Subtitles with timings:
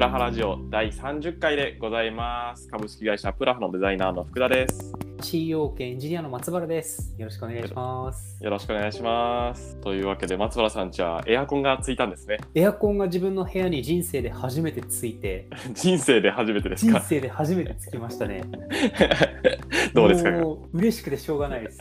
[0.00, 2.66] プラハラジオ第30回でございます。
[2.68, 4.94] 株式会社プラハのデザイナーの福田です。
[5.20, 7.14] CEO 兼エンジニアの松原です。
[7.18, 8.42] よろしくお願いします。
[8.42, 9.76] よろしくお願いします。
[9.82, 12.38] というわけで松原さんじゃあエアコンがついたんですね。
[12.54, 18.44] エアコンが自分の部屋に人生で初めてついて、 人生で初めてです人か生で初めてつきましたね。
[19.92, 20.30] どうですか？
[20.30, 21.78] もう嬉しくてしょうがないです。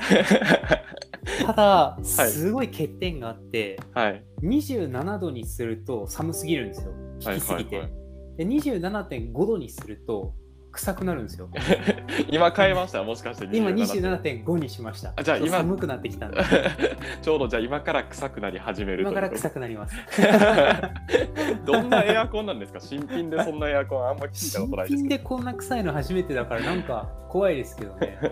[1.46, 4.22] ただ、すごい欠点があって、はい。
[4.44, 6.92] 27度にすると寒すぎるんですよ。
[7.24, 7.78] はい引きすぎて。
[7.78, 7.99] はいはいで
[8.46, 10.34] 27.5度にすると
[10.72, 11.50] 臭くなるんですよ。
[12.30, 13.02] 今変えました？
[13.04, 15.14] もしかして今27 27.5にしました。
[15.16, 16.38] あじゃあ今寒くなってきたんで、
[17.24, 19.96] ちょうどじゃあ今から臭くなり始める今から臭くなります。
[21.66, 22.80] どんなエアコンなんですか？
[22.80, 28.20] 新品でそんなエアコンあんま聞いたことないですけ新品でこんな臭いの初めてだからなんか怖いですけどね。
[28.22, 28.30] ど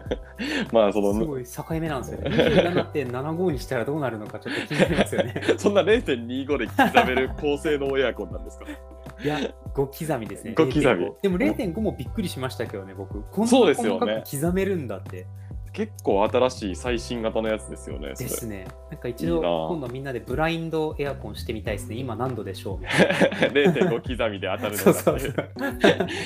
[0.72, 2.30] まあそのすごい境目なんですよね。
[2.30, 5.42] 27.75にしたらどうなるのかちょっと気になりますよね。
[5.58, 8.66] そんな0.25で刻める高性能エアコンなんですか？
[9.24, 9.40] いや、
[9.74, 10.54] 5刻みですね。
[10.58, 13.22] 5刻み0.5でも0.5もびっくりしましたけどね、僕。
[13.22, 15.26] こんなそうですよね細かく刻めるんだって。
[15.78, 18.10] 結構新しい最新型のやつですよね。
[18.10, 18.66] ですね。
[18.90, 21.98] なんか一度今度みんなでブラインドエアコンしてみたいですね。
[21.98, 24.72] 今何度でしょうみたい0.5 刻みで当たるな。
[24.72, 25.34] の そうがそうそう。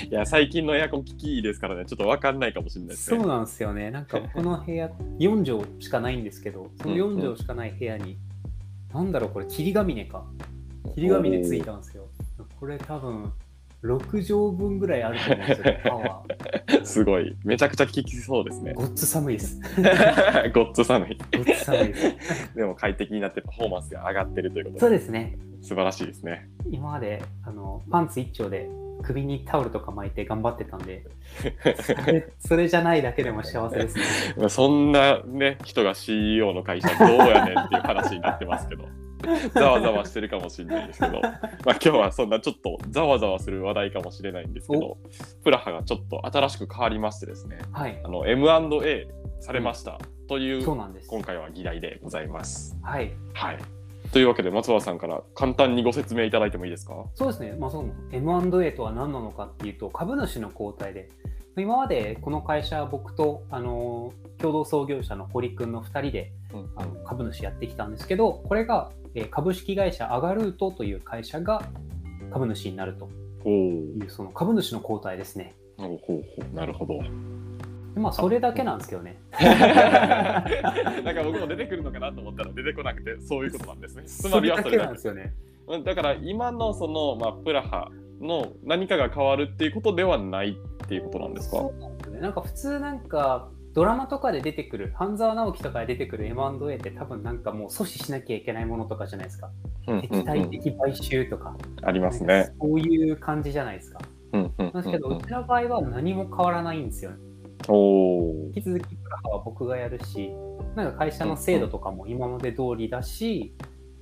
[0.09, 3.17] いや最近のエアコン機器いいですからねちょっと分かんないかもしれないですね。
[3.17, 3.91] そうなんですよね。
[3.91, 4.89] なんかこの部屋
[5.19, 8.17] 4畳しかないんですけど、その4畳しかない部屋に、
[8.93, 10.23] なんだろうこれ、霧ヶ峰か。
[10.95, 12.07] 霧ヶ峰ついたんですよ。
[12.61, 13.33] これ多分
[13.83, 16.85] 6畳分ぐらいあると思うんですよね、 パワー。
[16.85, 18.73] すごいめちゃくちゃ効きそうですね。
[18.75, 19.59] ごっつ寒いです。
[20.53, 21.17] ごっつ寒い。
[21.35, 22.55] ごっつ寒いです。
[22.55, 25.39] でも快適になってパフォーマンスが上がってるということそうでですね。
[25.59, 26.49] 素晴らしいですね。
[26.69, 28.69] 今まであのパンツ一丁で
[29.01, 31.03] 首にタオルとか巻いて頑張ってたんで、
[31.81, 34.03] それ それじゃないだけでも幸せですね。
[34.37, 38.83] まあそんなね人が CEO の会社どうやねんっていう話になってますけど。
[39.53, 44.97] ざわざわしてるかもしれないですけど、 まあ、今日はそんなちょっとざわざわする話題かもしれないんですけど、
[45.43, 48.07] プラハがちょっと新しく変わりましてですね、はいあ。
[48.07, 49.07] の M&A
[49.39, 51.09] されましたという、そうなんです。
[51.09, 52.77] 今回は議題でございます。
[52.81, 53.11] はい。
[53.33, 53.57] はい。
[54.11, 57.05] というわけで松原さんから簡単にご説明いただいてもいいですか？
[57.15, 61.09] そうですね、まあ、その M&A とは何なのかっていうと、株主の交代で、
[61.57, 71.63] 今までこの会社、僕とあの共同創業者の堀君の2人でうんあの株主やってきたんですけど、これが、えー株式会社アガルートという会社が
[72.31, 73.09] 株主になると
[73.43, 75.55] おいう、その株主の交代ですね。
[75.77, 76.99] おほうほうなるほど。
[77.93, 79.17] でまあ、それだけなんですけどね。
[79.31, 79.41] な
[80.41, 84.03] んか僕も出てくるのかなと思ったら出てこなくてそういうことなんですね。
[84.05, 84.99] つまりはそれだけなんで。
[84.99, 85.33] すよね。
[85.67, 87.89] うんだから今のその、まあ、プラハ
[88.21, 90.57] の何かが変わるっていうことではない
[90.91, 91.57] っていうことなんですか？
[91.57, 92.19] そうなんですよね。
[92.19, 99.49] なんか普通なんかドラマとかで出てくる半沢直樹とかで出てくる M&A って多分なんかもう阻止しなきゃいけないものとかじゃないですか。
[99.87, 101.55] うんうん敵対うん的買収とか。
[101.83, 102.51] ありますね。
[102.59, 104.01] そういう感じじゃないですか。
[104.33, 107.17] うんうんですけど、うちの場合は何も変わらないんですよね。
[107.69, 110.33] 引き続きプラハは僕がやるし、
[110.75, 113.53] なんか会社の制度とかも今まで通りだし、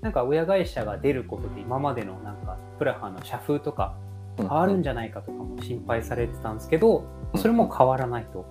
[0.02, 3.98] なんか親会社が出ることで今までのなんかプラハの社風とか
[4.44, 7.06] 変わるんじゃないかとかも心配されてたんですけど、
[7.36, 8.46] それも変わらないと。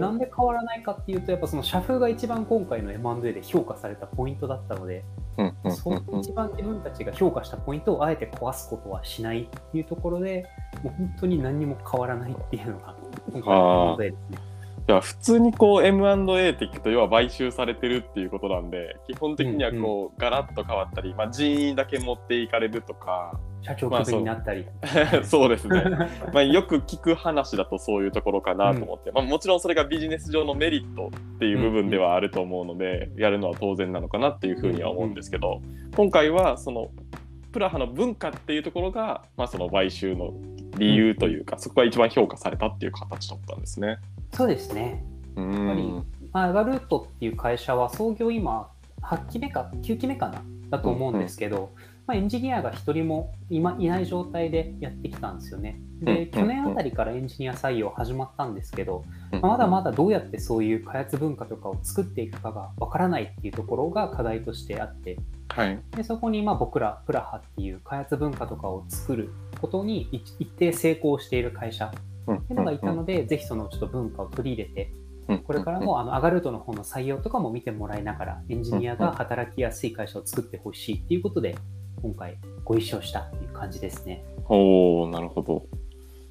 [0.00, 5.04] なんで変わらないかっていうと、やっぱその社風が一番今回の M&A で評価されたポイントだったので、
[5.36, 10.44] うんうんその一番自分たちが評価したポイントをあえて壊すことはしないっていうところで、
[10.82, 12.96] もう本当に何にも変わらないっていうのが
[13.32, 14.53] 今回の M&A ですね。
[14.86, 24.66] いや普通にこう M&A って聞くと要は買収されてるっていうことなんで基本的にはこう、ガラッと変わったり、まあ、人員だけ持っていかれるとか社長クビになったり。
[25.24, 25.48] そう。
[25.48, 25.82] ですね、
[26.34, 35.62] まあ、よく聞く話だとそういうところかなと思って、まあ、もちろんそれがビジネス上のメリットっていう部分ではあると思うので、やるのは当然なのかなっていうふうには思うんですけど、
[35.96, 36.90] 今回はその
[37.52, 40.34] プラハの文化っていうところが、まあ、その買収の
[40.76, 43.96] 理由というか、そこが一番評価されたっていう形だったんですね。
[44.34, 45.04] そうですね。
[45.36, 48.68] うやっぱりんまあ、アガルートっていう会社は創業今
[49.02, 51.70] 8期目か9期目かなだと思うんですけど、
[52.06, 55.80] まあ、エンジニアが1人も今いない状態でやってきたんですよね。
[56.00, 65.80] でうん去年あたりからエンジニア採用始まったんですけど、うんまあまだまだどうやってそういう開発文化とかを作っていくかがわからないっていうところが課題としてあってはい。
[65.96, 71.92] でそこにまあ僕らプラハっていう開発文化とかを作ることに一一定成功している会社
[72.32, 74.92] っていうのがいたので、ぜひそのちょっと文化を取り入れて
[75.44, 81.56] これからもあのアガルートの方の採用とかも見てもらいながらエンジニアが働きやすい会社を作ってほしいっていうことで
[82.02, 84.24] 今回ご一緒したっていう感じですね。
[84.48, 85.64] おおなるほど。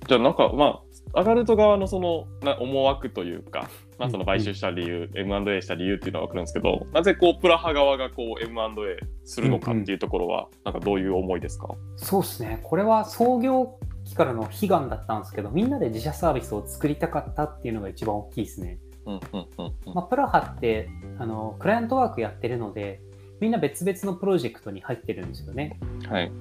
[0.08, 0.82] じゃあなんかま
[1.14, 11.70] あアガルト側のそのな思惑というか、まあ、その買収した理由、M&A した理由っていうのは分かるんですけどなぜこうプラハ側がこう M&A するのかっていうところは、なんかどういう思いですか？
[11.96, 12.60] そうですね。
[12.64, 13.80] これは創業
[14.14, 18.80] 期からの悲願だったんですけど、みんなで自社サービスを作りたかったっていうのが一番大きいですね。
[19.06, 20.88] うんうんうんうんまあ、プラハって
[21.20, 23.02] あのクライアントワークやってるので、
[23.42, 25.78] みんな別々のプロジェクトに入ってるんですよね。
[26.08, 26.32] はい。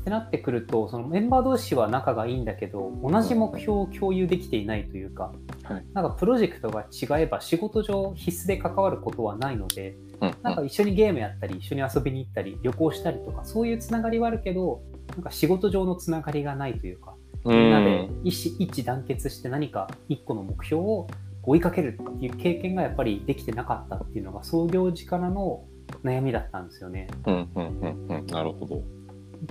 [0.00, 5.32] ってなってくると、そのメンバー同士は仲がいいんだけど、同じ目標を共有できていないというか、
[5.62, 17.09] はいなんかプロジェクトが違えば仕事上必須で関わることはないので、うんなんか一緒にゲームやったり、一緒に遊びに行ったり、旅行したりとか、そういうつながりはあるけど、なんか仕事上のつながりがないというか、う
[17.44, 21.08] みんなでん一致団結して何か一個の目標を
[21.42, 25.64] 追いかけるっていう経験がやっぱりできてなかったっていうのが創業時からの
[26.04, 27.08] 悩みだったんですよね。
[27.26, 28.82] うんうんうんうんなるほど。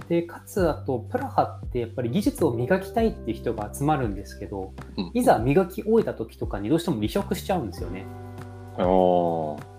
[0.08, 8.06] でかつあとプラハってやっぱり技術を磨きたいっていう人が集まるんですけどうんいざ磨き終えた時とかにどうしても離職しちゃうんですよね。
[8.80, 8.86] や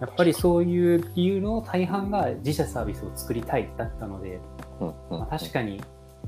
[0.06, 4.40] っぱりそういう理由の大半が自社サービスを作りたいだったので、
[4.80, 5.80] うんうんまあ、確かに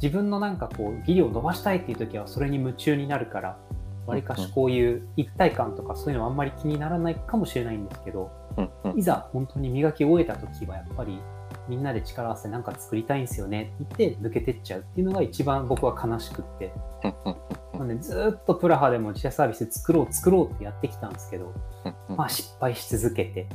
[0.02, 3.56] 自分のなんかこう技量を伸ばしたいっていう時はそれに夢中になるから
[4.04, 8.30] わりかしこういう一体感とかそういうのはあんまり気にならないかもしれないんですけど
[8.96, 11.20] いざ本当に磨き終えた時はやっぱり
[11.68, 16.72] みんなで力合わせてなんか作りたいんですよねって言って抜けてっちゃうっていうのが一番僕は悲しくって。
[17.78, 21.52] なんでずーっとプラハでも自社サービス作ろう作ろうってやってきたんですけど
[22.08, 23.48] まあ失敗し続けて。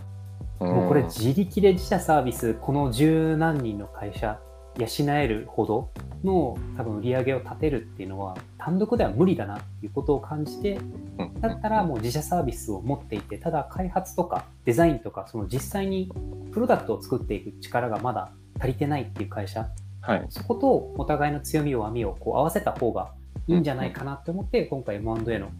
[0.59, 0.67] うん。
[0.73, 4.39] もうこれ自力で自社サービスこの十何人の会社
[4.77, 5.91] 養えるほど
[6.23, 10.79] の多分売り上げを立てるっていうのは単独では無理だなっていうことを感じて
[11.19, 16.11] うんだったらもう自社サービスを持っていてただ開発とかデザインとかその実際に
[16.51, 19.67] プロダクトを作っていく力がまだ足りてないっていう会社
[20.01, 20.25] はい。
[20.29, 23.11] そことお互いの強み弱みをこう合わせた方が
[23.47, 25.51] いいんじゃないかなって思って今回 M&A の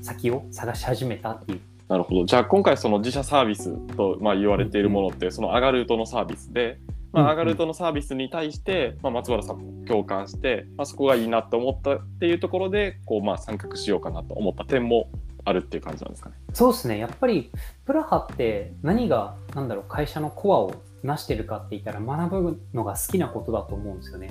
[0.00, 2.24] 先を探し始めたっていうなるほど。
[2.24, 6.78] じゃあ今回その自社サービスとまあ言われているものってそのアガルートのサービスで、
[7.12, 15.10] まうんあ、アガルートのサービスに対して、まあ、松原さんも共感して、まあ、そこがいいなと思ったっていうところでこうまあ参画しようかなと思った点も
[15.44, 16.36] あるっていう感じなんですかね。
[16.52, 17.50] そうですね、やっぱり
[17.84, 24.30] プラハって何がなんだろう会社のコアを成してるかって言ったら学ぶのが好きなことだと思うんですよね。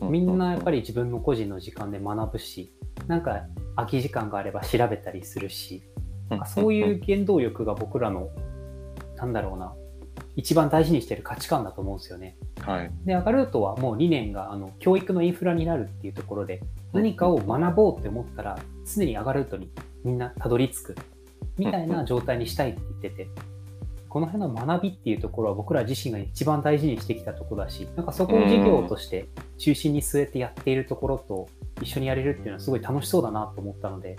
[0.00, 2.72] みんなやっぱり、り自分の個人の時間で学ぶし、
[3.06, 3.42] なんか
[3.76, 5.82] 空き時間があれば調べたりするし、
[6.30, 8.30] なんかそういう原動力が僕らの
[9.16, 9.74] なんだろうな
[10.38, 12.36] 一番大事にしてる価値観だと思うんですよね。
[12.60, 12.90] はい。
[13.04, 16.62] で、アガルートはもう理念があの教育のインフラになるっていうところで、
[16.92, 18.56] 何かを学ぼうって思ったら、
[18.86, 19.68] 常にアガルートに
[20.04, 20.96] みんなたどり着く
[21.58, 23.28] みたいな状態にしたいって言ってて、
[24.08, 29.26] この辺の学びっていうところは僕ら自身が一番大事にしてきたところだし、なんかそこを事業として
[29.58, 31.48] 中心に据えてやっているところと
[31.82, 34.16] 一緒にやれるっていうのはすごい楽しそうだなと思ったので、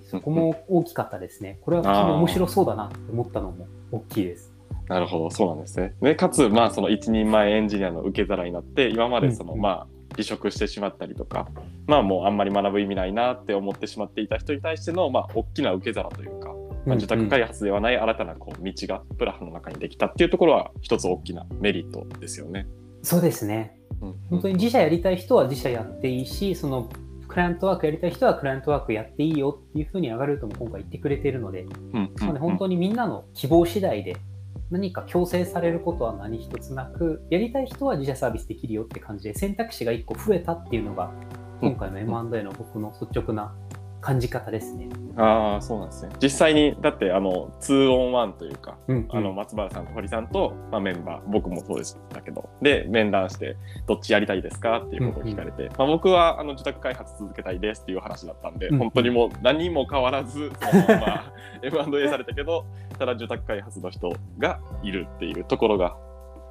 [0.00, 1.58] そこも大きかったですね。
[1.60, 4.51] これは普通に面白そうだなって思ったのも大きいです。
[4.92, 5.94] なるほど、そうなんですね。
[6.02, 11.48] でかつ、まあ、その一人前エンジニアの受け皿になって、今までその、うんうんまあ、離職してしまったりとか、
[11.86, 16.52] まあ、もうあんまり学ぶ意味ないなって思ってしまっていた人に対しての、まあ、大きな受け皿というか、
[16.84, 22.66] まあ、受託開発ではない新たなこう道がプラハの中にできたっていうところは、一つ大きなメリットですよね。
[23.02, 23.78] そうですね。
[24.02, 26.90] うん本当に自社やりたい人は自社やっていいし、その
[27.28, 31.62] クライアントワークやりたい人はクライアントワークやっていいよっていうふうに上がるとも今回言ってくれているので、
[31.92, 34.16] うんなので本当にみんなの希望次第で
[34.72, 41.12] 何か強制されることは何一つなく、やりたい人は自社サービスできるよって感じで選択肢が1個増えたっていうのが
[41.60, 43.54] 今回の M&A の僕の率直な
[44.02, 44.88] 感じ方ですね。
[45.16, 46.12] ああそうなんですね。
[46.20, 53.56] 実際にだってあの 2on1 というか、うんあの松原さんと堀さんと、まあ、メンバー僕もそうでしたけどで面談して
[53.86, 58.78] どっちやりたいですかっていうことを聞かれて、まあ、僕はあの受託開発続けたいですっていう話だったんで、うん。
[58.78, 61.32] 本当にもう何も変わらずそのまま
[61.62, 62.66] M&A されたけど
[62.98, 65.96] ただ受託開発の人がいるっていうところが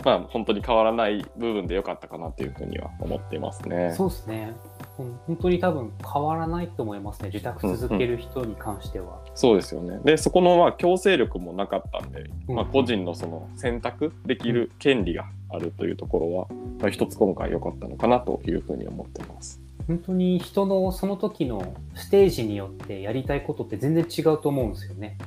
[0.03, 3.93] まあ本当に変わらない部分で良かったかなっていうふうには思っていますね。
[3.95, 4.53] そうですね。
[4.99, 7.29] うん本当に多分変わらないと思いますね。
[7.29, 9.19] 受託続ける人に関しては。
[9.33, 9.99] そうですよね。
[10.03, 16.47] で、そこのまあ強制力もなかったんで、うんまあ、個人のその選択できる権利があるというところは、
[16.79, 19.61] まあ、一つ今回良かったのかなというふうに思ってます。
[19.87, 25.17] 本当に人のその時のステージによってやりたいことって全然違うと思うんですよね。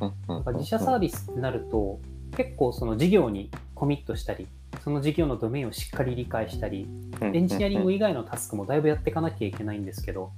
[0.55, 1.99] 自社サービスってなると
[2.37, 4.47] 結構その事業にコミットしたり
[4.83, 6.87] その事業のドメインをしっかり理解したり
[7.21, 10.33] エンジニアリング以外のタスクもだいぶやっていかなきゃいけないんですけど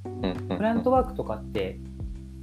[0.48, 1.78] クライアントワークとかって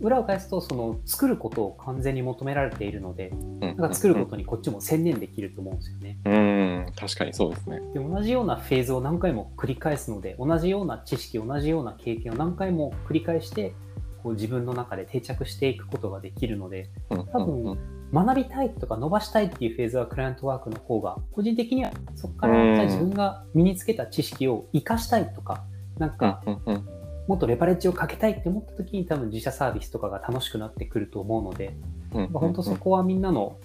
[0.03, 6.17] 裏を返すとその作ることを完全に求められているのでななんか作ることにこっちも専念できると思うんですよね。
[6.25, 7.79] うん、確かにそうですね。
[7.93, 13.73] で同じようなフェーズを何回も繰り返すので同じような知識同じような経験を何回も繰り返して
[14.21, 17.77] こう自分の中で定着していくことができるので多分
[18.13, 25.63] 学びたいとか伸ばしたいっていうフェーズはクライアントワークの方が個人的にはそこから自分が身につけた知識を生かしたいとか
[25.98, 26.43] なんか
[27.27, 31.75] もっとレバレッジをかけたいって思った時に多分自社サービスとかが楽しくなってくると思うので、
[32.13, 33.58] うん本当そこはみんなの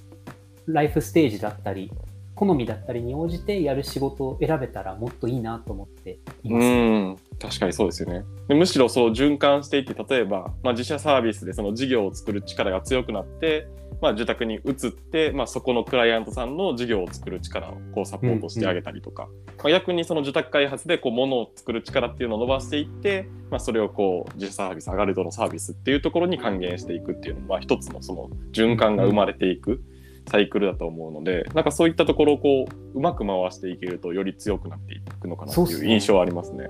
[0.67, 1.93] ライフステージだったり
[2.35, 7.28] 好みだったりに応じてやる仕事を選べたらもっといいなと思っています。
[7.43, 13.69] うん確かにそうですよねでむしろそう循環していって例えば、まあ、自社サービスでその事業を作る力が強くなって、
[14.01, 19.29] まあ、受託に移って、まあ、そこのクライアントさんの事業を作る力をこうサポートしてあげたりとか、
[19.63, 29.81] まあ、逆にその受託開発でこう物を作る力っていうのを伸ばしていって、まあ、それをこう自社サービスアガルドのサービスっていうところに還元していくっていうのは一つのその循環が生まれていく。
[30.29, 36.69] サイクルだと思うのでなんかそういったところをこううまく回していけるとより強くなっていくのかなってそうっすねいう印象はありますね。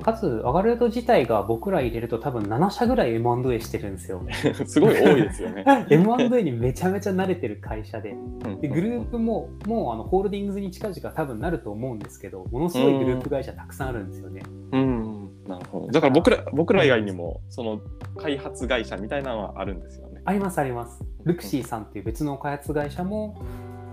[0.00, 4.22] かつ、アガルド自体が僕ら入れると多分7社ぐらい M&A してるんですよ。
[4.66, 5.64] すごい多いですよね。
[5.90, 14.42] M&A にめちゃめちゃ慣れてる会社で、うんでグループももうあのホールディングスに近々多分なると思うんですけど、ものすごいグループ会社たくさんあるんですよね。
[14.72, 15.86] うん、なるほど。
[15.88, 17.80] だから僕ら僕ら以外にもその
[18.16, 20.20] 開発会社みたいなのはあるんですよね。
[20.24, 21.04] ありますあります。
[21.24, 23.42] ルクシーさんっていう別の開発会社も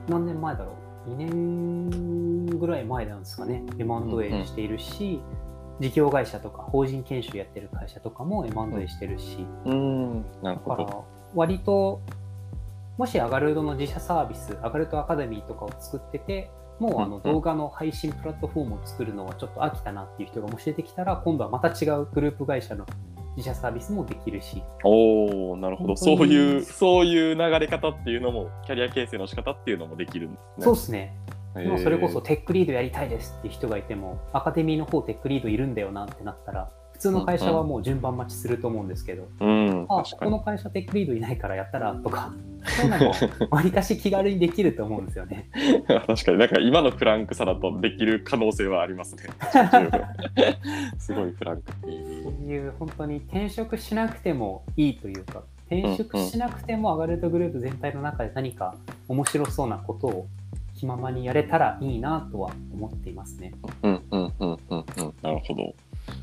[0.08, 0.74] 何年前だろ
[1.08, 3.64] う ?2 年ぐらい前なんですかね。
[3.78, 5.22] M&A しているし、
[5.80, 10.84] 事業会社とか法人研修やってる会社とかも M&A してるし、うん、なるほど。
[10.84, 11.04] だから
[11.36, 12.02] 割と
[12.98, 22.86] もしアガルドの自社サービスアガルドアカデミーとかを作っててもうあの動画の配信プラットフォームを作るのはちょっと飽きたなっていう人がもし出てきたら今度はまた違うグループ会社の
[23.36, 25.96] 自社サービスもできるしおお、なるほど。
[25.96, 30.66] そういうそういう流れ方っていうのもキャリア形成の仕方っていうのもできるんですね。
[30.66, 31.16] そうですね
[31.56, 40.04] へー今それこそテックリードやりたいですっていう人がいてもアカデミーの方テックリードいるんだよなってなったら普通の会社はもう順番待ちすると思うんですけど、うん、あ確かに。
[40.04, 42.34] ここの会社テックリードいないからやったらとか
[42.68, 43.14] そういうのも
[43.52, 45.50] わりかし気軽にできると思うんですよね。
[45.88, 49.24] 確かに、なんか今のフランクさだとできる可能性はありますね。
[51.00, 51.72] すごいフランク。
[51.82, 58.76] そういう本当に転職しなくてもいいというか転職しなくてもアガルトグループ全体の中で何か
[59.08, 60.28] 面白そうなことを
[60.80, 63.54] 気ままにやれたらいいなとは思っていますね。
[63.84, 65.14] うんうんうんうんうん。
[65.22, 65.76] なるほど。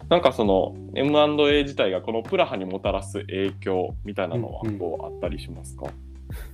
[0.08, 5.86] なんかその M&A 自体がこのプラハにもたらす影響みたいなのはうんうんこうあったりしますか、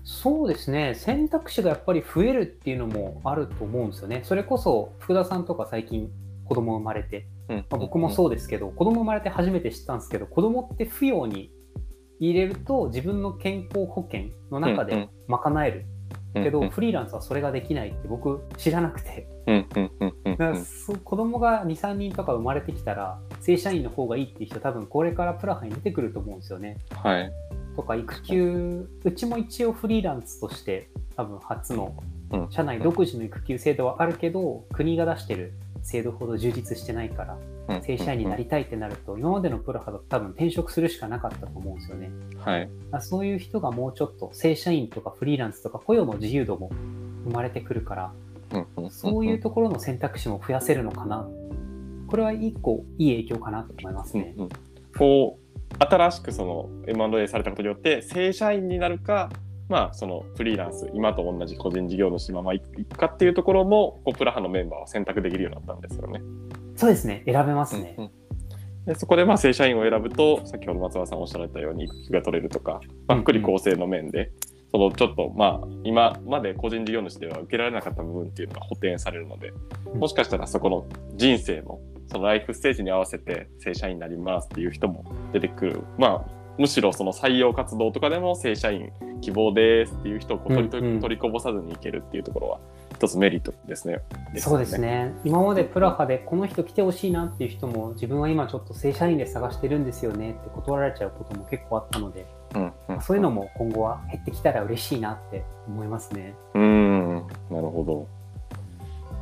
[0.04, 4.22] そうですね選択肢がやっぱり増えるっていうのもあると思うんですよね。
[4.24, 6.10] それこそ福田さんとか最近
[6.44, 11.52] 子供生まれて、うんまあ、僕もそうですけど、子供生まれて初めて知ったんですけど子供って扶養に
[12.18, 15.86] 入れると自分の健康保険の中で賄える
[16.34, 19.26] けど、フリーランスはそれができないって僕知らなくて。
[20.24, 26.78] だからそ子供が23人とか生まれてきたら正社員の方がいいっていう人多分これからプラハに出てくると思うんですよね。
[26.90, 27.32] はい。
[27.76, 31.94] とか育休うちも一応フリーランスとして多分初の
[32.30, 37.34] うん社内独自の育休制度はあるけど国が出してる制度ほど充実してないから。
[37.34, 37.51] うん
[37.82, 42.10] 正社員になりたいってなると今までのプラハだと多分転職するしかなかったと思うんですよね。
[42.38, 42.68] はい。
[42.90, 46.70] あそういう人がもうちょっと正社員とかフリーランスとか雇用の自由度も
[47.24, 48.12] 生まれてくるから
[48.52, 51.28] うんうんんんそういうところの選択肢も増やせるのかな
[52.08, 54.34] これは一個いい影響かなと思いますね。
[54.36, 54.48] うんうん
[54.96, 55.42] こう
[55.78, 59.30] 新しくその M&A されたことによって正社員になるか、
[59.68, 66.20] まあ、そのフリーランス今と同じ個人事業主まま行くかっていうところもこうプラハのメンバーは選択できるようになったんですよね。
[66.82, 67.22] そうですね。
[67.26, 67.94] 選べますね。
[67.96, 68.10] うんうん。
[68.86, 74.32] でそこでまあ正社員を選ぶと先ほど松原さんおっしゃられたように育休が取れるとか、まあ、福利厚生の面で、
[74.72, 79.52] そのちょっとまあ今まで個人事業主では受けられなかった部分っていうのが補填されるので
[79.92, 80.00] うん。
[80.00, 81.78] もしかしたらそこの人生の
[82.10, 85.84] そのライフステージに合わせて正社員になりますっていう人も出てくる。
[85.98, 92.58] まあむしろその採用活動とかでも正社員希望ですっていう人をこう取り,、うんうん取りこぼさずにいけるっていうところは
[92.94, 94.00] 一つメリットですね。
[94.36, 94.78] そうです。
[94.78, 106.34] ね今までプラハでこの人来てほしいなっていう人も自分は今ちょっと正社員で探してるんですよねって断られちゃうことも結構あったので、うんうん、そういうのも今後は減ってきたら嬉しいなって思いますね。
[106.54, 107.14] うーん、
[107.50, 108.22] なるほど。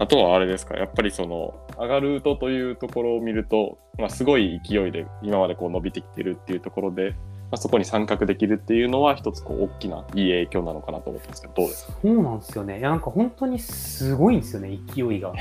[0.01, 7.11] あとはあれですか、やっぱりその、アガルートというところを見ると、まあ、すごい勢いで今までこう伸びてきてるっていうところで、
[7.51, 11.93] まあ、そこに参画できるっていうのは一つこう大きないい影響なのかなと思ってますけど、どうですか？
[12.01, 12.79] そうなんですよね。
[12.79, 15.33] いやなんか本当にすごいんですよね、勢いが。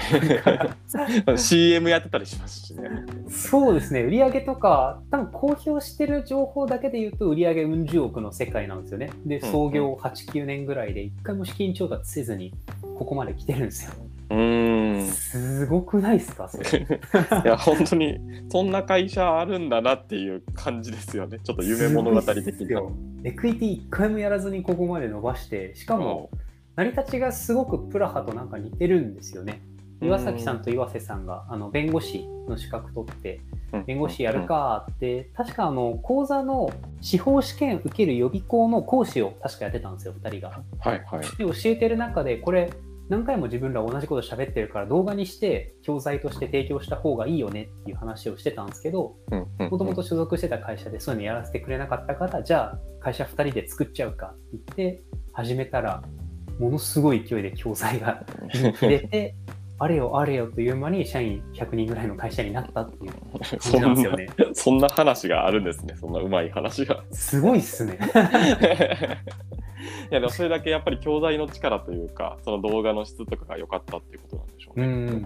[1.37, 2.89] CM やってたりしますしね。
[3.29, 9.11] そうですね、売上とか、多分公表してる情報だけで言うと、売上うん十億の世界なんですよね。
[9.25, 12.53] で、うん創業8、9年ぐらいで、一回も資金調達せずに、
[12.97, 13.91] ここまで来てるんですよ。
[13.95, 14.08] うーん。
[15.05, 16.81] すごくないですか、それ。
[17.45, 18.19] いや、本当に、
[18.49, 21.39] そんな会社あるんだなっていう感じですよね。
[21.43, 22.33] ちょっと夢物語的な。
[22.33, 22.91] すごいっすよ
[23.23, 26.29] エクイティ一回もやらずにここまで伸ばして、しかも、
[26.75, 29.61] 成り立ちがすごくプラハとなんか似てるんですよね。
[30.01, 33.41] 岩崎さんと岩瀬さんがあの弁護士の資格取って
[33.85, 36.71] 弁護士やるかって、確かあの講座の
[37.01, 40.61] 司法試験受ける予備校の講師を確かやってたんですよ、2人が。
[40.79, 41.21] はいはい。
[41.37, 42.71] で教えてる中で、これ、
[43.09, 49.15] 何回も自分ら同じこと喋ってるから動画にして教材として提供した方がいいよねっていう話をしてたんですけど
[49.71, 56.03] もともと所属してた会社でそういうのやらせてくれなかったからじゃあ会社2人で作っちゃうかって言って始めたら
[56.59, 58.23] ものすごい勢いで教材が
[58.79, 59.35] 出 て
[59.81, 64.27] あれよあれよという間に社員100人ぐらいの会社になったっていう感じなんですよね。
[64.53, 67.03] そんな話があるんですね、そんなうまい話が。
[67.11, 67.97] すごいっすね。
[70.11, 74.91] いやでもそれだけやっぱり教材の力というか、その動画の質とかが良かったっていうことなんでしょううね。
[74.91, 75.21] ん。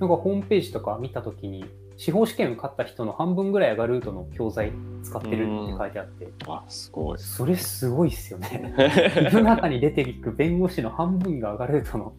[0.00, 1.66] なんかホームページとか見たときに、
[1.98, 4.72] 司法試験受かった人の半分ぐらいがルートの教材
[5.02, 7.18] 使ってるって書いてあって、あ、すごい。
[7.18, 8.74] それすごいっすよね。
[9.30, 12.14] 世の中に出ていく弁護士の半分がアガルートの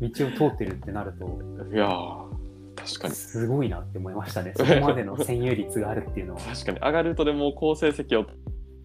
[0.00, 1.24] 道を通ってるってなると、
[1.72, 2.38] いやー、
[2.76, 3.14] 確かに。
[3.14, 4.52] すごいなって思いましたね。
[4.56, 6.40] そこまでの占有率があるっていうのは。
[6.40, 8.26] 確かに上がるとでも好成績を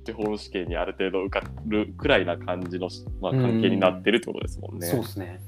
[0.06, 2.90] 司法試験にある程度受かるくらいな感じの、
[3.22, 4.88] まあ、関係になってるってことですもんね。
[4.88, 5.42] そうですね。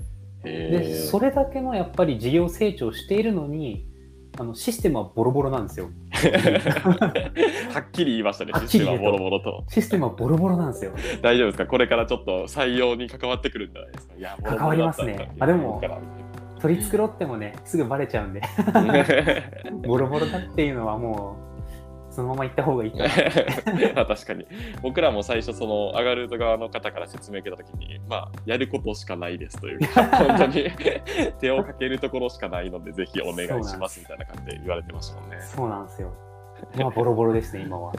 [0.46, 3.88] へで、ーそれだけのやっぱり事業成長しているのに、
[4.38, 5.90] あのシステムはボロボロなんですよ。
[7.74, 9.64] はっきり言いましたね、システムはボロボロと。
[9.70, 10.92] システムはボロボロなんですよ。
[11.22, 11.66] 大丈夫ですか？
[11.68, 14.14] これからちょっと採用に関わってくるんじゃないですか？
[14.18, 15.30] いや、ボロボロ関わりますね。
[15.40, 15.82] あでも
[16.62, 18.42] 取り繕ってもね、すぐバレちゃうんで、
[19.86, 21.55] ボロボロだっていうのはもう、
[22.16, 23.04] そのまま行った方がいいか
[24.06, 24.46] 確かに。
[24.82, 30.70] 僕らも最初そのアガルート側の方から説明を受けた時にまあやることしかないですというか本当に
[31.40, 35.38] 手をかけるところしかないのでぜひお願いしますみたいな感じで言われてましたもんね。
[35.42, 36.14] そうなんですよ。
[36.78, 37.92] まあ、ボロボロですね、今は。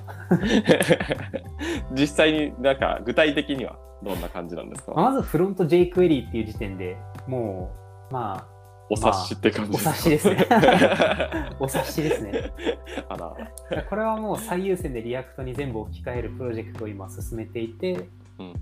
[1.93, 4.93] 実際になんか具体的にはどんな感じなんですか？
[4.93, 6.97] まずフロント jQuery っていう時点で
[7.27, 7.71] も
[8.11, 8.47] う、ま
[8.89, 10.47] お察しって感じお察しですね。
[10.49, 12.53] あ、 お察しですね。
[13.09, 13.83] あら。
[13.89, 18.09] これはもう最優先で React に全部置き換えるプロジェクトを今進めていて、うん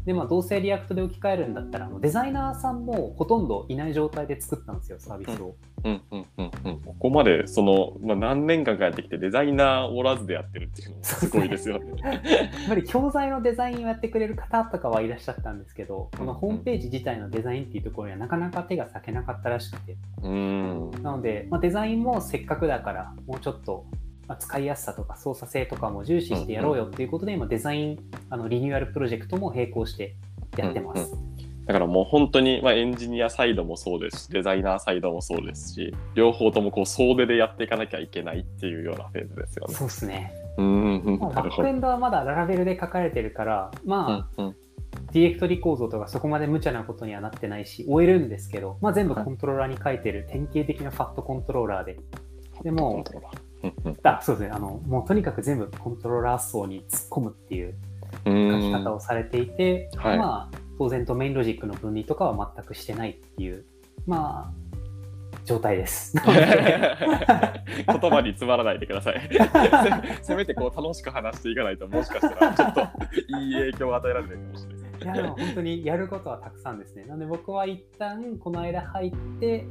[0.05, 5.55] で、まあ、どうせ React で置き換えるんだったら、あのデザイナーさんもほとんどいない状態で作ったんですよ、サービスを。
[5.85, 11.93] うんうんうんうんここまでその、まあ、何年間かやってきてデザイナーおらずでやってるっていうのもすごいですよね。
[12.03, 12.21] やっ
[12.69, 23.85] ぱり教材のデザインをやってくれる方とかはいらっしゃったんですけど、このホームページ自体のデザインっていうところにはなかなか手が割けなかったらしくて、うんなので、まあ、デザインもせっかくだから、もうちょっと、
[24.27, 27.99] まあ、使いやすさとか操作性とかも重視してやろうよっていうことで、今デザイン
[28.31, 30.17] あのリニューアルプロジェクトも並行して
[30.57, 31.13] やってます。
[31.67, 39.75] だからもう本当に、まあ、エンジニアサイドもそうですしデザイナーサイドもそうですし両方ともこう総出でやっていかなきゃいけないっていうようなフェーズですよね。
[39.75, 40.33] そうですね。
[40.59, 41.73] うバックエ。
[41.73, 44.57] ンドはまだララベルで書かれてるから、まあ、うんうん
[45.13, 51.99] ディレクトリ構造とかそこまで無茶なことにはなってないし、終えるんですけど、まあ、全部コントローラーに書いてる典型的なファットコントローラーで、
[52.63, 53.05] でも
[54.03, 57.75] あそうですねあの、もうとにかく全部コントローラー層に突っ込むっていうう
[58.25, 63.65] 書んき方をされていて、はいまあ、当然ドメインロジックの分離とかは全くしてないっていう、
[64.07, 64.65] まあ、
[65.45, 66.17] 状態です。
[66.25, 66.25] 言
[67.87, 69.21] 葉に詰まらないでください。
[70.21, 72.81] せ せめてこう楽しく話していかないともしかしたらちょっと
[73.39, 77.05] いい影響を与えられないかもしれないですいやでも本当にやることはたくさんですね。
[77.05, 79.67] なので僕は一旦この間入って、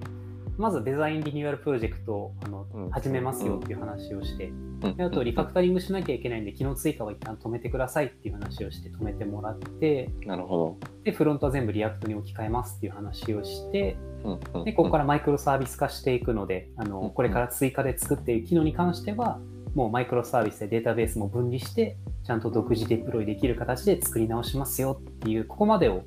[0.58, 2.90] まずデザインリニューアルプロジェクトをあのうん。
[2.90, 4.98] 始めますよっていう話をして、うん。
[4.98, 14.30] であとリファクタリングしなきゃいけないんで、機能追加は一旦止めてくださいっていう話をして止めてもらって、なるほで、フロントは全部 React に置き換えますっていう話をして、ど。
[14.54, 14.66] うんうん。
[14.66, 19.40] で、ここからマイクロサービス化していくので、あうんのこれから追加で作っている機能に関しては、
[19.76, 26.04] もうマイクロサービスでデータベースも分離して、ちゃんと独自デプロイできる形で作り直しますよっていう、ここまでを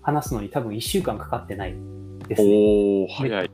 [0.00, 1.74] 話すのに多分1週間かかってない
[2.28, 2.48] ですね。
[2.48, 3.50] おお早い。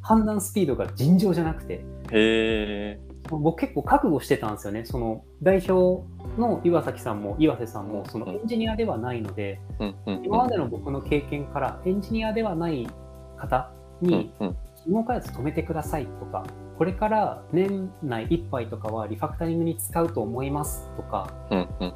[0.00, 1.80] 判断スピードが尋常じゃなくて、へ
[2.12, 3.00] え。
[3.28, 4.84] 僕結構覚悟してたんですよね。
[4.84, 6.06] その代表
[6.38, 12.86] の岩崎さんも岩瀬さんもそのエンジニアではないので、うんうん今までの僕の経験からエンジニアではない
[13.36, 14.32] 方に、
[14.84, 16.44] 機能開発止めてくださいとか、
[16.78, 21.32] これから年内いっぱいとかはリファクタリングに使うと思いますとか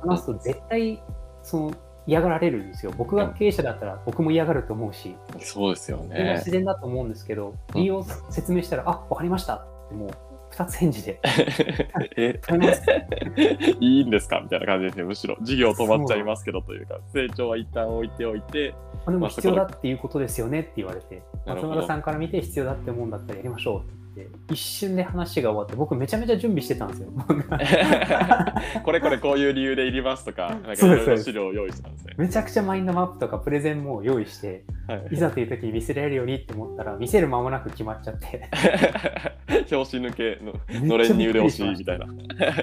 [0.02, 1.02] 話すと絶対
[1.42, 1.72] その
[2.10, 2.92] 嫌がられるんですよ。
[2.98, 6.34] 僕が経営者だったら僕も嫌がると思うし、そうですよね。
[6.38, 6.50] 自。
[6.50, 9.54] 然だと思うんですけど、理由を説明したら、あ、わかりました。
[9.56, 10.10] ってもう
[10.52, 11.20] 2つ返事で。
[12.16, 12.40] え？
[13.80, 14.40] いいんですか？
[14.40, 15.04] みたいな感じですね。
[15.04, 18.74] むしろ授業止まっちゃいますけどというか、成長は一旦置いておいて、
[19.06, 27.08] あでもまあ必要だっていうことですよねって言われて、松村さんから見て必要だって思うんだったらやりましょうって一瞬で話が終わって僕めちゃめちゃ準備してたんですよ。
[28.84, 32.14] これこれこういう理由でいりますとか、なんかいろいろ資料を用意したんですね。
[32.18, 38.48] めちゃくちゃマインドマップとかプレゼンも用意して、はいいざという時に見せられるようにって思ったら見せる間もなく決まっちゃって
[39.72, 42.06] 表紙抜けののれんに腕押しみたいな。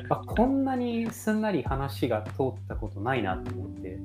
[0.09, 2.33] あこんなにすんなり話が通っ
[2.67, 3.99] たことないなと思って、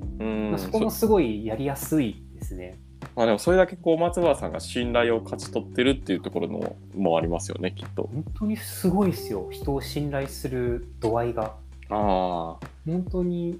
[0.57, 2.77] そこもすごいやりやすいですね。
[3.15, 8.09] まあでもそれだけこう松原さんが信頼を勝ち取ってるっていうところのもありますよねきっと。
[8.11, 11.55] 本当にすごいですよ人を信頼する度合いが。
[11.89, 13.59] ああ本当に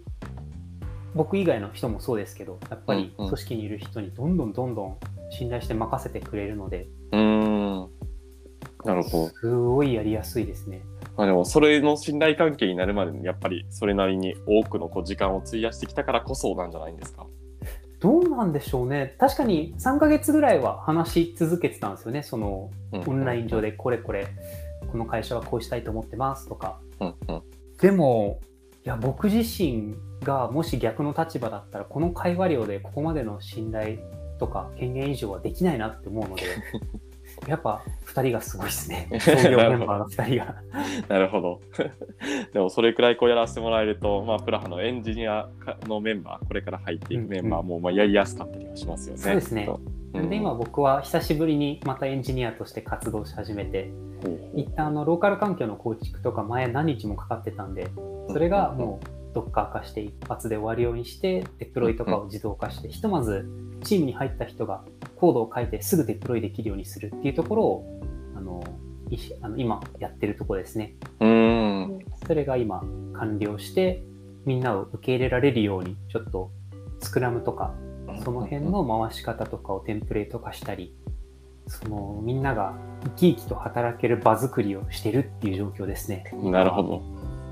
[1.14, 4.98] 僕以外の人もそうですけどやっぱり組織にいる人にどんどんどんどん
[5.30, 7.20] 信頼して任せてくれるのでうー
[7.86, 7.90] ん
[8.86, 9.28] なるほど。
[9.30, 10.82] すごいやりやすいですね。
[11.16, 17.28] まあでもそれの信頼関係になるまでにやっぱりそれなりに多くのこう時間を費やしてきたからこそなんじゃないんですか？
[18.04, 19.16] どうなんでしょうね。
[19.18, 22.22] 確かに3ヶ月ぐらいは話し続けてたんですよね。
[22.22, 23.04] そのうん。
[23.08, 24.28] オンライン上でこれこれ
[24.92, 26.82] この会社はこうしたいと思ってますとか。
[27.00, 27.42] うんうん。
[27.78, 28.42] でも
[28.86, 34.00] いや僕自身がもし逆の立場だったらこの会話量でここまでの信頼
[34.38, 36.44] とか権限以上はできないなって思うので
[37.48, 40.56] やっぱ2人がすごいですね 創業メンバーの2人が。
[41.10, 41.62] なるほど。
[42.54, 45.50] でもそれくらいこうやらせてもらえると、まあ、プラハのエンジニア
[45.88, 49.22] のメンバー、これから入っていくメンバーもまあやりやすかったりはしますよね。
[49.22, 49.80] そうですねきっと。
[50.14, 53.90] なんで今僕は久しぶりにまたエンジニアとして活動し始めて
[54.56, 57.88] 一旦あのローカル環境の構築とか前何日もかかってたんで
[58.30, 63.46] それがもうドッカー化して一発で終わるようにしてデプロイとかを自動化してひとまず
[63.84, 64.84] チームに入った人が
[65.16, 68.02] コードを書いてすぐデプロイできるようにするっていうところを
[68.36, 68.64] あの
[69.42, 70.96] あの今やってるところですね。
[71.20, 72.00] うーん。
[72.26, 74.04] それが今完了して
[74.46, 76.52] みんなを受け入れられるようにちょっと
[77.00, 77.74] スクラムとか
[78.24, 80.96] その辺の回し方とかをテンプレート化したり
[81.68, 86.26] そのみんなが生き生きと働ける場作りをしてるっていう状況ですね。
[86.34, 87.02] なるほど。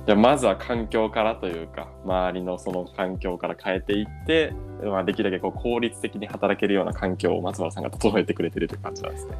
[0.05, 9.35] じゃあまずは環境からというか周りのその環境から変えていって、まあ、できるだけこう効率的に働けるような環境を松原さんが整えてくれてるという感じなんですね。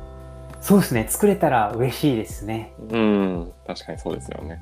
[0.62, 1.08] そうですね。
[1.10, 2.74] 作れたら嬉しいですね。
[2.90, 4.60] うん確かにそうですよね。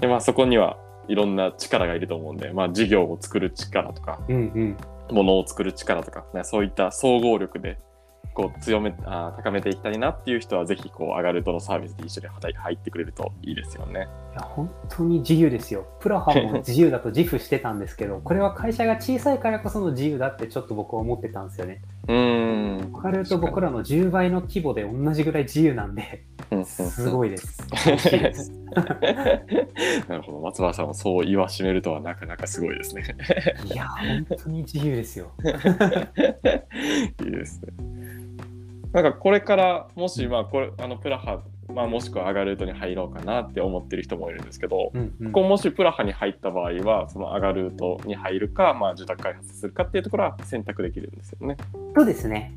[0.00, 4.76] でまあそこにはいろんな力がいると思うんで、まあ、事業を作る力とかうんうん。
[5.14, 7.78] ものを作る力とか、ね、そういった総合力で
[8.40, 14.08] こう強めあー高めていきたいなっていう人はぜひこうアガルトのサービスで一緒に働い入ってくれるといいですよね。
[14.32, 15.86] いや、本当に自由ですよ。
[16.00, 21.82] プラハも自由だと自負してたんですけど、これは会社が小さいからこその自由だってちょっと僕は思ってたんですよね。
[22.08, 22.92] うーん。
[22.92, 26.24] わかると僕らの10倍の規模で同じぐらい自由なんで、
[26.64, 27.10] すい。
[27.10, 27.58] ごいです。
[28.10, 28.52] です。
[30.08, 30.86] なるほど松原さん。
[30.86, 33.02] もそう言わしめるとはなかなかすごいですね。
[33.64, 35.32] いや、本当に自由ですよ。
[37.24, 37.99] いいですね。
[38.92, 45.32] なんかこれからもしまあこれあのプラハ、まあ、もしくはアガルートに入ろうかなって思ってる人もいるんですけど、うんうん。
[45.32, 51.56] ここもしプラハに入った場合はそのアガルートに入るか、まあ、受託開発するかっていうところは選択できるんですよね。
[51.94, 52.52] そうですね。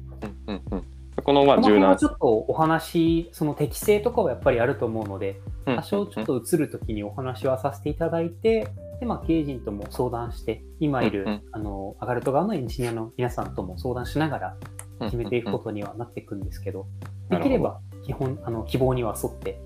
[0.48, 0.86] うんうんうん、
[1.24, 1.98] このまあ柔軟。
[1.98, 8.68] ちょっとお話、その適性とかはやっぱりあると思うので、うん多少ちょっと移るときにお話はさせていただいて、
[9.00, 11.42] で、まあ、経営陣とも相談して、今いる、うんうん。
[11.52, 14.58] あの、アガルト側のエンジニアの皆さんとも相談しながら
[15.06, 19.60] 決めていくことにはなっていくんですけど、うんできれば基本、あの、希望には沿って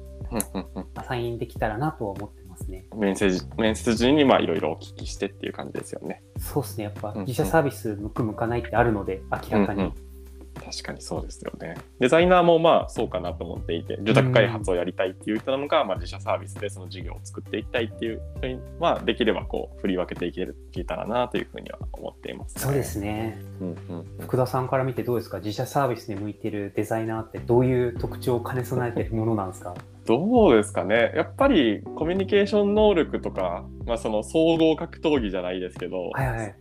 [0.96, 2.86] アサインできたらなとは思ってますね。
[2.96, 6.24] 面接面接時にまあいろいろお聞きしてっていう感じですよね。
[6.40, 6.84] そうですね。
[6.86, 9.22] やっぱ自社サービス向く向かないってあるので、
[9.52, 9.92] 明らかに。
[10.68, 11.76] うんうん確かにそうですよね。
[12.00, 23.40] デザイナーもまあそうかなと思っていて、受託開発をやりたいっていう人なのか、まあ、自社サービスでその事業を作っていきたいっていう人に、まあ、できればこう振り分けていけるいけたらなというふうには思っています、そうですね。
[23.62, 25.38] うんうんうん福田さんから見てどうですか？
[25.38, 29.74] 自社サービスに向いてるデザイナーってどういう特徴を兼ね備えてるものなんですか？
[30.06, 36.56] どうですかねやっぱりコミュニケーション能力とか、まあ、その総合格闘技じゃないですけど、はいはい。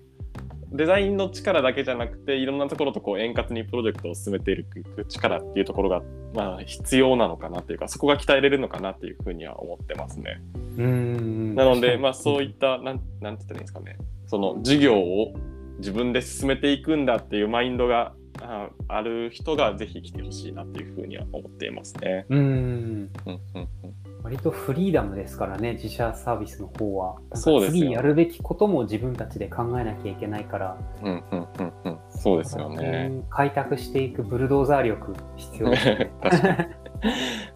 [0.73, 6.03] デザインの力だけじゃなくていろんなところとこう円滑にプロジェクトを進めていく力っていうところが、
[6.35, 10.41] まあ、必要なのかなっていうかそこが鍛えれるのかなっていうふうには思ってますね。
[10.55, 11.55] うーん。
[11.55, 15.35] なので、まあ、そういったなんなんて言ったらいいんですかねその事業を
[15.79, 22.27] 自分で進めていくんだっていうマインドがあある人がぜひ来てほしいなっていうふうには思っていますね。
[22.29, 22.43] うーん。
[22.43, 27.15] うんうんうん割とフリーダムですからね、自社サービスの方は。
[27.35, 33.23] そうですよ次やるべきことも自分たちで考えなきゃいけないから、うんうんうんうんそうですよね。
[33.31, 36.11] 開拓していくブルドーザー力必要ですね。
[36.21, 36.57] 確かに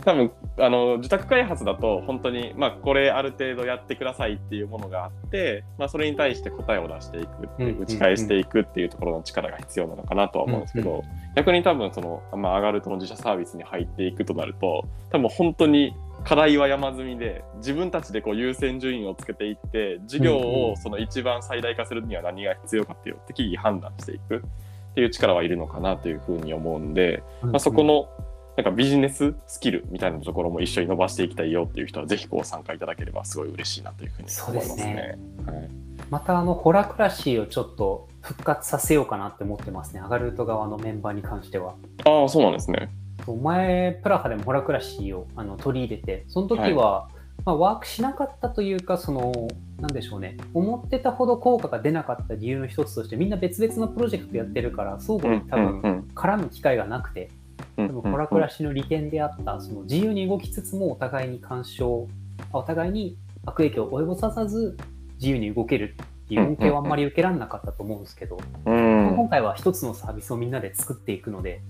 [0.05, 11.03] 多分あの受託開発だと本当にまあこれある程度やってくださいっていうものがあって、まあ、それに対して答えを出していくっていう打ち返していくっていうところの力が必要なのかなとは思うんですけど、
[11.35, 28.09] 逆に多分その、まあ、アガルトの自社サービスに入っていくとなると多分本当に課題は山積みで自分たちでこう優先順位をつけていって事業をその一番最大化するには何が必要かっていう適宜判断していくっていう力はいるのかなというふうに思うんで、まあ、そこの
[28.57, 35.19] なんかビジネススキルみたいなところも一緒に伸ばしていきたいよっていう人はぜひこう参加いただければすごい嬉しいなというふうに思いますね。
[35.39, 35.71] すねはい、
[36.11, 41.75] またあのホラクラシーをちょっと復活させようかなって思ってますねアガルート側のメンバーに関しては。
[42.05, 42.91] ああそうなんですね。
[43.43, 47.13] 前プラハでもホラクラシーをあの取り入れてその時は、はい、
[47.45, 49.49] まあ、ワークしなかったというかその
[49.81, 57.31] なんでしょうね思ってたほど効果が出なかった理由の一つとしてみんな別々のプロジェクトやってるから相互に多分絡む機会がなくて、
[57.77, 62.09] でもホラクラシの利点であったその自由に動きつつもお互いに干渉
[62.53, 64.77] お互いに悪影響を及ぼさず
[65.15, 71.61] 自由に動けるっていう恩恵はあんまり受けられなかったと思うんですけど、今回は一つのサービスをみんなで作っていくので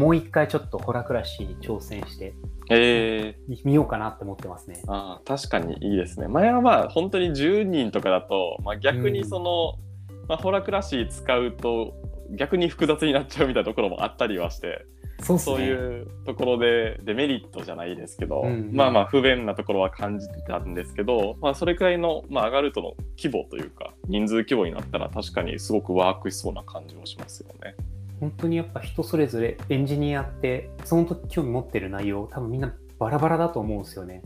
[0.00, 2.32] もう一回ちょっとホラクラシーに挑戦して
[2.70, 4.80] えー、見ようかなって思ってますね。
[4.86, 6.28] あ確かにいいですね。
[6.28, 9.74] 前はまあ本当に10人とかだと、まあ、逆にその、
[10.08, 11.92] うん、まあ、ホラクラシー使うと
[12.30, 14.86] 逆に複雑になっちゃうみたいなところもあったりはして。
[15.22, 27.74] そう、ね,、いうところでデメリットじゃないですけど、うんうん、まあまあ不便なところは感じてたんですけど、まあ、それくらいの、まあ、上がるとの規模というか人数規模になったら確かにすごくワークしそうな感じもしますよね。
[28.20, 34.22] 本当にやっぱ人それぞれエンジニアってその時興味持ってる内容多分みんなバラバラだと思うんですよね。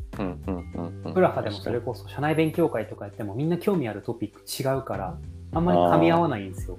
[1.15, 5.17] プラハでもそれこそ社内勉強会とかやってもみんな興味あるトピック違うから
[5.53, 6.79] あんまり噛み合わないんですよ。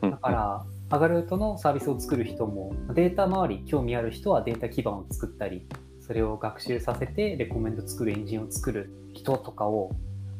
[0.00, 5.66] だからアガルートのサービスを作る人もデータ周り興味ある人はデータ基盤を作ったり
[6.00, 9.90] それを学習させてレコメンド作るエンジンを作る人とかを、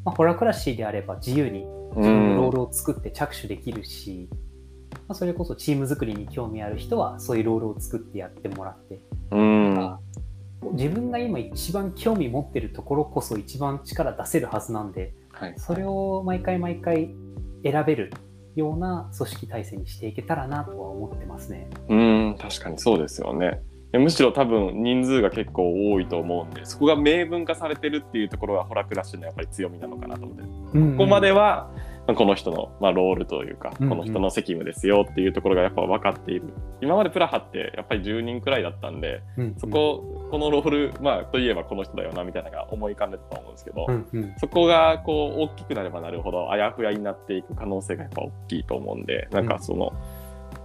[0.05, 4.27] まあ、ホラクラシーであれば自由に自分のロールを作って着手できるし、
[4.93, 8.99] まあ、それこそチーム作りに興味ある人はそういうロールを作ってやってもらって、
[9.31, 9.97] うん、
[10.73, 17.13] 自分が今一番興味持ってるところこそ一番力出せるはずなんで、はい、それを毎回毎回
[17.63, 18.13] 選べる
[18.55, 21.69] ような組織体制にしていけたらなとは思ってますね。
[21.89, 23.61] うん確かにそうですよね。
[23.99, 31.69] むしろ多分人数が結構多いと思うんでそこが明文化されてるっていうところがホラクラッシュのやっぱり強みなのかなと思って、うんうん、ここまでは
[32.07, 36.43] この人の、まあ、ロールというか、この人の責務ですよっていうところがやっぱ分かっている。
[36.81, 50.22] 今までプラハってやっぱり10人くらいだったんで、うんうん、そこ、このロール、まあ、といえばこの人だよなみたいなのが思い浮かんでたと思うんですけど、うんうん、そこがこう大きくなればなるほどあやふやになっていく可能性がやっぱ大きいと思うんで、なんかその、うん、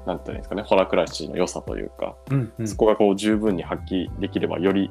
[0.09, 4.91] なんていうんですかね、ホラクラシーの良さというか、うんうん、そこがこう十分に発揮できれば、より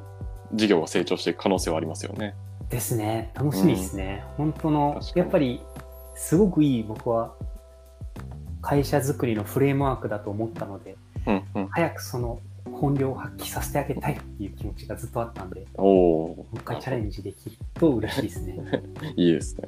[0.53, 2.36] 事業が成長していく可能性はありますよね。
[2.69, 3.32] ですね。
[3.34, 4.23] 楽しみですね。
[4.38, 5.60] うん、本当の、やっぱり
[6.13, 7.34] すごくいい僕は
[8.62, 12.39] 会社づくりのフレームワークだと思ったので、うんうん、早くその
[12.71, 18.60] 本領を発揮させてあげたいっていう気持ちがずっとあったんで、もう一回チャレンジできると嬉しいですね。
[19.17, 19.67] いいですね。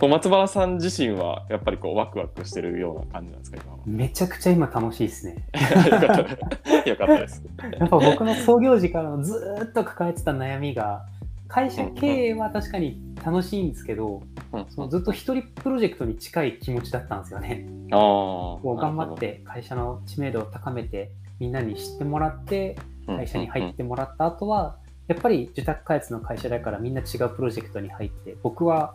[0.00, 5.44] こう松原さん自身はやっぱりこうワクワクしてるような感じなんですか今めちゃくちゃ今楽しいですね。
[6.86, 7.42] よかったです。
[7.78, 11.04] やっぱ僕の創業時からずっと抱えてた悩みが
[11.48, 17.66] 会社経営は確かに楽しいんですけど、うん、そのずっと一人プロジェクトに近い気持ちだったんですよね。
[17.90, 24.76] あこう頑張って会社の知名度を高めてみんなに知ってもらって会社に入ってもらった後は、
[25.08, 28.94] やっぱり受託開発の会社だからみんな違うプロジェクトに入って僕は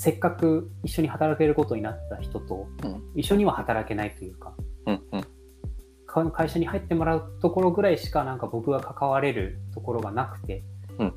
[0.00, 2.66] せっかく一緒に働けることになった人と
[3.14, 4.54] 一緒には働けないというか、
[4.86, 10.64] うんうん、会社に入ってもらうところぐらいしかなんか僕が関われるところがなくて、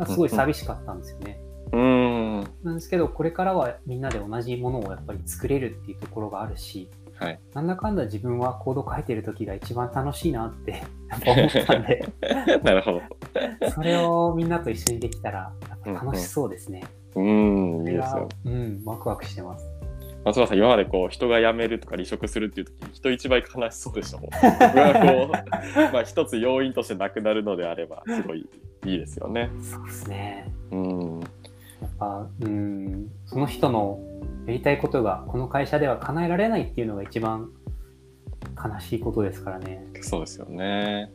[0.06, 1.40] すごい寂しかったんですよね。
[1.72, 2.40] うん。
[2.62, 6.92] なんですけどこれからはみんなで同じものをやっぱり作れるっていうところがあるし、
[7.26, 10.84] はい、なんだかんだ自分はコード書いてる時が一番楽しいなって
[11.26, 12.06] 思ったんで
[12.64, 13.02] なるほど
[13.70, 15.52] それをみんなと一緒にできたら
[15.86, 16.84] 楽しそうですね。
[17.16, 18.30] うん、うん、いいですよ。
[18.46, 19.66] うん、ワクワクしてます。
[20.26, 24.30] 松原さん、今までこう人が辞めるとか離職するっていう時に人一倍悲しそうでしたもん。
[24.32, 24.42] 僕
[24.80, 25.32] はこ
[25.90, 28.48] う、まあ一つ要因としてなくなるのであれば、すごい
[28.86, 29.50] いいですよね。
[29.62, 30.52] そうですね。
[30.72, 31.20] うん。
[31.84, 34.00] やっぱ、うん、その人の
[34.48, 37.50] やりたいことがこの会社では叶えられないっていうのが一番
[38.58, 39.86] 悲しいことですからね。
[40.02, 41.12] そうですよね。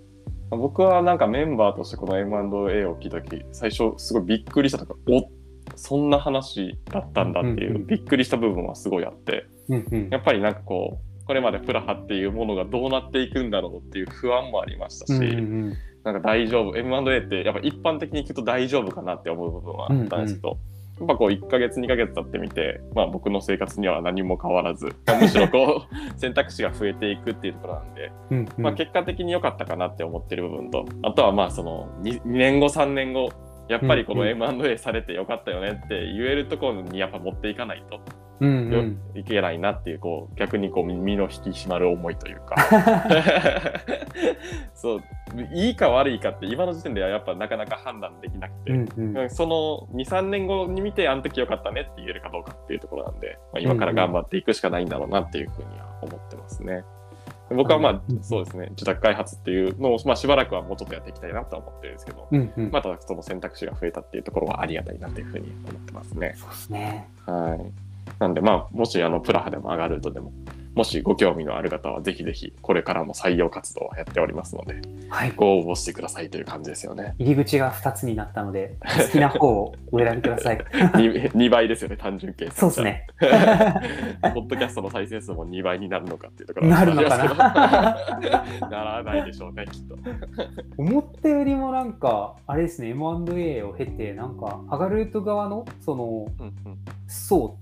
[0.50, 5.31] 僕はなんかメンバーとしてこの M&A を聞いた時最初すごいびっくりしたとかお
[5.76, 9.46] そんな話だったんだっていう、びっくりした部分はすごいあって、
[10.11, 15.12] やっぱりなんかこうこれまでプラハっていうものがどうなっていくんだろうっていう不安もありましたし、
[16.04, 16.76] なんか大丈夫。
[16.76, 20.22] M&A ってやっぱ一般的に聞くと大丈夫かなって思う部分はあったん。
[20.22, 20.58] ですけど、
[20.98, 28.48] やっぱこう1ヶ月2ヶ月経ってみて、まあ、僕の生活には何も変わらず、まあむしろこう 選択肢が増えていくっていうところなんで、うんうん。
[28.64, 33.30] まあ、結果的に良かったかなって思ってる部分とあとはまあその 2, 2年後3年後
[33.68, 38.00] やっぱりこのうん M&A されてよかったよねって言えるところにやっぱ持っていかないと
[38.40, 38.98] うんうよん。
[39.14, 42.57] いけないなっていうこう逆にこう身の引き締まる思いというか。
[44.74, 45.00] そう
[45.52, 49.31] いいか悪いかって今の時点ではやっぱなかなか判断できなくて、うんうん。
[49.31, 56.85] その23年後に見てあの時よかったねって言えるかどうかっていうところなんで、まあ、今から頑張っていくしかないんだろうなっていうふうには思ってますね。
[57.50, 66.34] 僕はまあうんそうですね受託開発っていうのを、まあ、しばらくはもうちょっとやっていきたいなとは思ってるんですけど、うんうんまたその選択肢が増えたっていうところはありがたいなというふうに思ってますね。
[66.37, 67.08] そうですね。
[67.26, 67.88] はい。
[68.18, 70.32] なんで、まあ、もし、あの、プラハでも上がるとでも、
[70.79, 75.33] もしご興味のある方は、ぜひぜひ、これからも採用活動をやっておりますので、はい。
[75.35, 77.17] ご応募してくださいという感じですよね。
[77.19, 80.59] 入り口が2つになったので、好きな方をお選びください。
[80.71, 82.55] 2, 2倍ですよね、単純計算。
[82.55, 82.83] そうです。
[82.85, 83.07] ね。
[84.23, 88.69] ポッドキャストの再生数も2倍になるのかっていうところはなるのかな？
[88.71, 89.97] ならないでしょうね、きっと。
[90.77, 97.57] 思ったよりもなんか、あれですね、M&A を経て、なんか、アガルート側の、その、うんうん層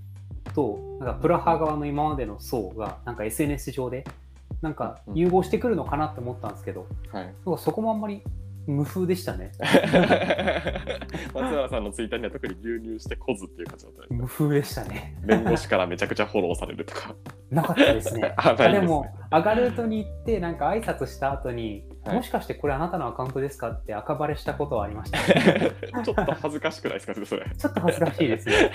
[0.53, 4.05] と、なんかプラハ側の今までの層が、なんか SNS 上で、
[4.61, 7.33] なんか融合してくるのかなって思ったんですけど、はい。
[7.57, 8.21] そこもあんまり
[8.67, 9.51] 無風でしたね。
[11.33, 14.07] 松原さんのツイッターには特に流入してこずっていう感じだったね。
[14.11, 15.15] 無風でしたね。
[15.25, 17.15] 弁護士からめちゃくちゃフォローされるとか。
[17.49, 18.21] なかったですね。
[18.35, 25.17] ですねでも、アガルートに行って、なんか挨拶した後に、はいもしかしてこれあなたのアカウントですかって赤バレしたことはありました。
[26.03, 27.45] ちょっと恥ずかしくないですか、それ。
[27.57, 28.71] ちょっと恥ずかしいですね。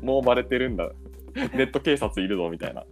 [0.00, 0.88] もうバレてるんだ。
[1.54, 2.84] ネット警察いるぞみたいな。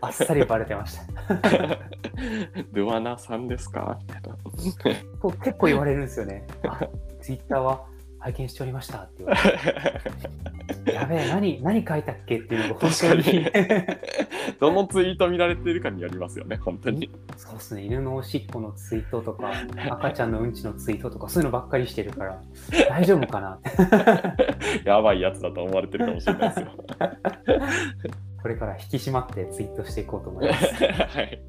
[0.00, 1.04] あっさりバレてました。
[2.72, 3.98] ドゥアナさんですか？
[4.02, 4.36] みたいな。
[5.20, 6.46] と結構言われるんですよね。
[6.66, 6.80] あ、
[7.20, 7.84] ツイッターは？
[8.20, 9.50] 拝見しておりましたって言われて。
[10.92, 13.46] やべえ、何、何書いたっけっていうのが本当に。
[14.60, 17.10] どのツイート見られてるかによりますよね、本当に。
[17.36, 19.52] そうですね、犬のおしっこのツイートとか、
[19.90, 22.42] 赤ちゃんのうんちのツイートとか、そういうのばっかりしてるから、
[22.88, 23.70] 大丈夫かなって。
[24.88, 26.66] やばいやつだと思われてるかもしれないですよ。
[28.42, 30.74] これから引き締まってツイートしていこうと思います。
[30.74, 31.40] はい。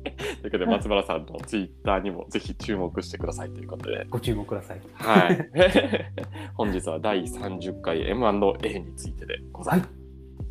[0.41, 4.05] ということで、松原さんのツイッターにもぜひ注目してくださいということで。
[4.09, 4.81] ご注目ください。
[4.93, 5.49] はい。
[6.55, 9.91] 本日は第30回 M&A についてでございます。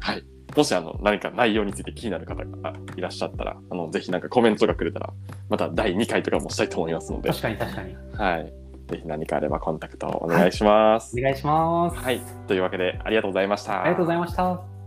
[0.01, 0.25] はい。
[0.57, 5.13] もしあの何か内容について気になる方がいらっしゃったら、あのぜひなんかコメントがくれたら、
[5.49, 7.97] また第2回とかもしたいと思いますので、確かに確かに。
[8.17, 8.53] はい。
[8.91, 11.17] ぜひ何かあればコンタクトをお願いします。
[11.17, 11.97] お願いします。
[11.97, 12.21] はい。
[12.49, 13.83] というわけで、ありがとうございました。
[13.83, 14.80] ありがとうございました。